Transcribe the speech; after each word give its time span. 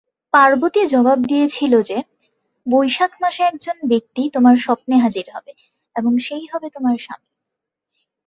পার্বতী 0.33 0.81
জবাব 0.87 1.19
দিয়েছিল 1.23 1.73
যে 1.81 1.97
"বৈশাখ 2.65 3.11
মাসে 3.21 3.41
একজন 3.43 3.77
ব্যক্তি 3.87 4.21
তোমার 4.29 4.55
স্বপ্নে 4.57 4.95
হাজির 4.97 5.27
হবে 5.35 5.51
এবং 5.95 6.11
সেই 6.19 6.45
হবে 6.51 6.67
তোমার 6.69 6.95
স্বামী।" 6.99 7.29